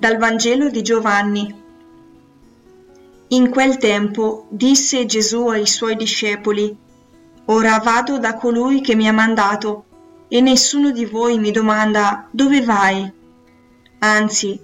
Dal 0.00 0.16
Vangelo 0.16 0.70
di 0.70 0.80
Giovanni. 0.80 1.54
In 3.28 3.50
quel 3.50 3.76
tempo 3.76 4.46
disse 4.48 5.04
Gesù 5.04 5.48
ai 5.48 5.66
suoi 5.66 5.94
discepoli, 5.94 6.74
Ora 7.44 7.78
vado 7.80 8.18
da 8.18 8.32
colui 8.32 8.80
che 8.80 8.94
mi 8.94 9.06
ha 9.06 9.12
mandato, 9.12 9.84
e 10.28 10.40
nessuno 10.40 10.90
di 10.90 11.04
voi 11.04 11.38
mi 11.38 11.50
domanda 11.50 12.26
dove 12.30 12.62
vai. 12.62 13.12
Anzi, 13.98 14.58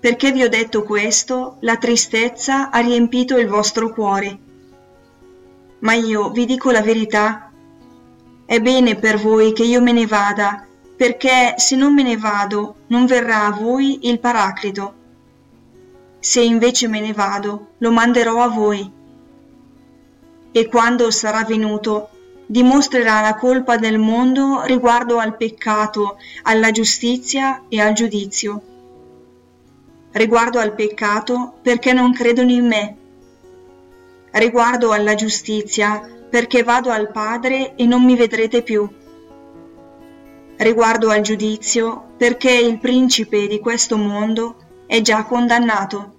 perché 0.00 0.32
vi 0.32 0.42
ho 0.42 0.48
detto 0.48 0.82
questo, 0.82 1.58
la 1.60 1.76
tristezza 1.76 2.70
ha 2.70 2.80
riempito 2.80 3.38
il 3.38 3.46
vostro 3.46 3.90
cuore. 3.90 4.38
Ma 5.78 5.92
io 5.92 6.30
vi 6.30 6.46
dico 6.46 6.72
la 6.72 6.82
verità. 6.82 7.52
È 8.44 8.58
bene 8.58 8.96
per 8.96 9.20
voi 9.20 9.52
che 9.52 9.62
io 9.62 9.80
me 9.80 9.92
ne 9.92 10.08
vada, 10.08 10.66
perché 11.00 11.54
se 11.56 11.76
non 11.76 11.94
me 11.94 12.02
ne 12.02 12.18
vado 12.18 12.74
non 12.88 13.06
verrà 13.06 13.46
a 13.46 13.52
voi 13.52 14.00
il 14.02 14.20
Paraclito. 14.20 14.94
Se 16.18 16.42
invece 16.42 16.88
me 16.88 17.00
ne 17.00 17.14
vado, 17.14 17.68
lo 17.78 17.90
manderò 17.90 18.42
a 18.42 18.48
voi. 18.48 18.92
E 20.52 20.68
quando 20.68 21.10
sarà 21.10 21.42
venuto, 21.44 22.10
dimostrerà 22.44 23.22
la 23.22 23.34
colpa 23.36 23.78
del 23.78 23.98
mondo 23.98 24.64
riguardo 24.64 25.16
al 25.16 25.38
peccato, 25.38 26.18
alla 26.42 26.70
giustizia 26.70 27.62
e 27.70 27.80
al 27.80 27.94
giudizio. 27.94 28.60
Riguardo 30.10 30.58
al 30.58 30.74
peccato, 30.74 31.54
perché 31.62 31.94
non 31.94 32.12
credono 32.12 32.50
in 32.50 32.66
me. 32.66 32.96
Riguardo 34.32 34.92
alla 34.92 35.14
giustizia, 35.14 36.06
perché 36.28 36.62
vado 36.62 36.90
al 36.90 37.10
Padre 37.10 37.74
e 37.74 37.86
non 37.86 38.04
mi 38.04 38.16
vedrete 38.16 38.62
più 38.62 38.98
riguardo 40.60 41.08
al 41.08 41.22
giudizio 41.22 42.12
perché 42.18 42.52
il 42.52 42.78
principe 42.78 43.46
di 43.46 43.58
questo 43.60 43.96
mondo 43.96 44.56
è 44.86 45.00
già 45.00 45.24
condannato. 45.24 46.18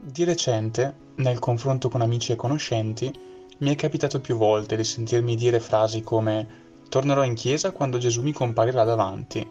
Di 0.00 0.24
recente, 0.24 0.94
nel 1.16 1.38
confronto 1.40 1.88
con 1.88 2.02
amici 2.02 2.32
e 2.32 2.36
conoscenti, 2.36 3.12
mi 3.58 3.70
è 3.72 3.74
capitato 3.74 4.20
più 4.20 4.36
volte 4.36 4.76
di 4.76 4.84
sentirmi 4.84 5.34
dire 5.34 5.58
frasi 5.58 6.02
come 6.02 6.46
tornerò 6.88 7.24
in 7.24 7.34
chiesa 7.34 7.72
quando 7.72 7.98
Gesù 7.98 8.22
mi 8.22 8.32
comparirà 8.32 8.84
davanti 8.84 9.44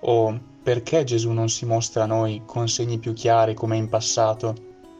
o 0.00 0.40
perché 0.68 1.02
Gesù 1.02 1.30
non 1.30 1.48
si 1.48 1.64
mostra 1.64 2.02
a 2.02 2.06
noi 2.06 2.42
con 2.44 2.68
segni 2.68 2.98
più 2.98 3.14
chiari 3.14 3.54
come 3.54 3.78
in 3.78 3.88
passato? 3.88 4.54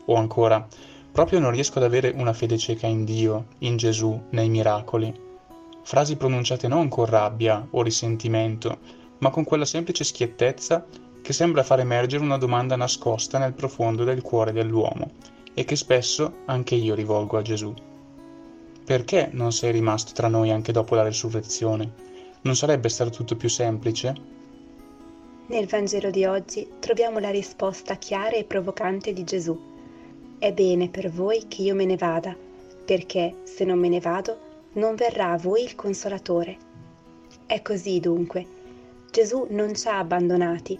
O 0.06 0.14
ancora, 0.14 0.66
proprio 1.12 1.41
non 1.41 1.50
riesco 1.50 1.77
ad 1.77 1.84
avere 1.84 2.11
una 2.16 2.33
fede 2.33 2.56
cieca 2.56 2.86
in 2.86 3.05
Dio, 3.05 3.48
in 3.58 3.77
Gesù, 3.77 4.19
nei 4.30 4.48
miracoli. 4.48 5.12
Frasi 5.83 6.16
pronunciate 6.16 6.69
non 6.69 6.89
con 6.89 7.05
rabbia 7.05 7.66
o 7.72 7.83
risentimento, 7.83 8.78
ma 9.19 9.28
con 9.28 9.44
quella 9.44 9.66
semplice 9.66 10.05
schiettezza 10.05 10.86
che 11.20 11.34
sembra 11.34 11.62
far 11.62 11.80
emergere 11.80 12.24
una 12.24 12.39
domanda 12.39 12.74
nascosta 12.74 13.36
nel 13.36 13.52
profondo 13.52 14.05
del 14.05 14.22
cuore 14.22 14.52
dell'uomo 14.52 15.11
e 15.52 15.66
che 15.66 15.77
spesso 15.77 16.36
anche 16.46 16.77
io 16.77 16.94
rivolgo 16.94 17.36
a 17.36 17.42
Gesù. 17.42 17.74
Perché 18.86 19.28
non 19.33 19.52
sei 19.52 19.72
rimasto 19.72 20.12
tra 20.14 20.28
noi 20.28 20.50
anche 20.50 20.72
dopo 20.72 20.94
la 20.94 21.02
resurrezione? 21.02 21.92
Non 22.41 22.56
sarebbe 22.56 22.89
stato 22.89 23.11
tutto 23.11 23.36
più 23.36 23.50
semplice? 23.50 24.36
Nel 25.48 25.66
Vangelo 25.66 26.10
di 26.10 26.27
oggi 26.27 26.68
troviamo 26.78 27.20
la 27.20 27.30
risposta 27.30 27.95
chiara 27.95 28.36
e 28.36 28.45
provocante 28.45 29.14
di 29.14 29.24
Gesù. 29.24 29.58
È 30.39 30.52
bene 30.52 30.90
per 30.90 31.08
voi 31.11 31.48
che 31.48 31.62
io 31.62 31.74
me 31.74 31.86
ne 31.86 31.96
vada, 31.96 32.36
perché 32.84 33.36
se 33.45 33.64
non 33.64 33.78
me 33.78 33.89
ne 33.89 33.98
vado, 33.98 34.39
non 34.73 34.95
verrà 34.95 35.30
a 35.30 35.39
voi 35.39 35.62
il 35.62 35.74
consolatore. 35.74 36.58
È 37.46 37.62
così 37.62 37.98
dunque. 37.98 38.45
Gesù 39.11 39.46
non 39.48 39.74
ci 39.74 39.89
ha 39.89 39.96
abbandonati, 39.96 40.78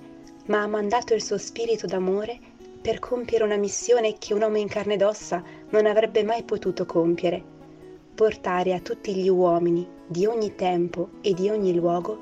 ma 0.49 0.61
ha 0.61 0.67
mandato 0.67 1.15
il 1.15 1.23
suo 1.23 1.39
spirito 1.39 1.87
d'amore 1.87 2.39
per 2.83 2.99
compiere 2.99 3.45
una 3.45 3.57
missione 3.57 4.19
che 4.19 4.35
un 4.35 4.43
uomo 4.43 4.59
in 4.59 4.69
carne 4.69 4.95
ed 4.95 5.03
ossa 5.03 5.43
non 5.71 5.87
avrebbe 5.87 6.23
mai 6.23 6.43
potuto 6.43 6.85
compiere. 6.85 7.43
Portare 8.15 8.75
a 8.75 8.81
tutti 8.81 9.15
gli 9.15 9.31
uomini 9.31 9.89
di 10.07 10.27
ogni 10.27 10.55
tempo 10.57 11.09
e 11.23 11.33
di 11.33 11.49
ogni 11.49 11.75
luogo 11.75 12.19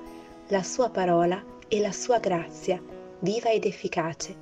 la 0.47 0.63
sua 0.63 0.91
parola 0.91 1.55
e 1.69 1.81
la 1.81 1.93
sua 1.93 2.19
grazia, 2.19 2.83
viva 3.21 3.51
ed 3.51 3.65
efficace. 3.65 4.35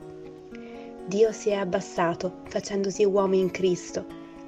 Dio 1.07 1.33
si 1.33 1.51
è 1.51 1.55
abbassato 1.55 2.41
facendosi 2.49 3.05
uomo 3.05 3.35
in 3.35 3.51
Cristo, 3.51 4.05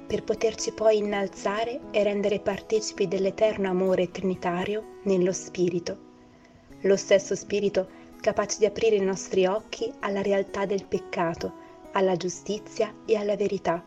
per 0.07 0.23
poterci 0.23 0.71
poi 0.71 0.97
innalzare 0.97 1.81
e 1.91 2.01
rendere 2.03 2.39
partecipi 2.39 3.07
dell'eterno 3.07 3.69
amore 3.69 4.09
trinitario 4.09 4.99
nello 5.03 5.33
Spirito. 5.33 6.05
Lo 6.81 6.95
stesso 6.95 7.35
Spirito 7.35 7.87
capace 8.21 8.57
di 8.59 8.65
aprire 8.65 8.95
i 8.95 9.01
nostri 9.01 9.45
occhi 9.45 9.91
alla 9.99 10.21
realtà 10.21 10.65
del 10.65 10.85
peccato, 10.85 11.65
alla 11.91 12.15
giustizia 12.15 12.93
e 13.05 13.15
alla 13.15 13.35
verità. 13.35 13.83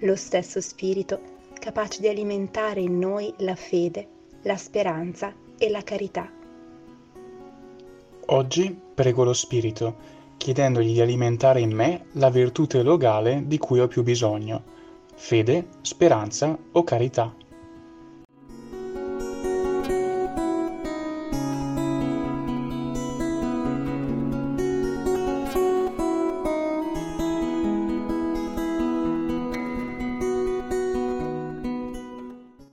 Lo 0.00 0.16
stesso 0.16 0.60
Spirito 0.60 1.20
capace 1.58 2.00
di 2.00 2.08
alimentare 2.08 2.80
in 2.80 2.98
noi 2.98 3.32
la 3.38 3.54
fede, 3.54 4.08
la 4.42 4.56
speranza 4.56 5.34
e 5.58 5.68
la 5.70 5.82
carità. 5.82 6.35
Oggi 8.28 8.76
prego 8.94 9.22
lo 9.22 9.32
Spirito, 9.32 9.94
chiedendogli 10.36 10.92
di 10.92 11.00
alimentare 11.00 11.60
in 11.60 11.70
me 11.70 12.06
la 12.14 12.28
virtù 12.28 12.66
teologale 12.66 13.44
di 13.46 13.56
cui 13.58 13.78
ho 13.78 13.86
più 13.86 14.02
bisogno, 14.02 14.64
fede, 15.14 15.68
speranza 15.82 16.58
o 16.72 16.82
carità. 16.82 17.32